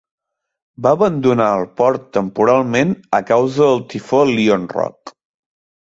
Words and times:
Va 0.85 0.93
abandonar 0.95 1.49
el 1.57 1.65
port 1.83 2.09
temporalment 2.19 2.95
a 3.21 3.23
causa 3.33 3.69
del 3.71 3.85
tifó 3.93 4.23
Lionrock. 4.31 5.19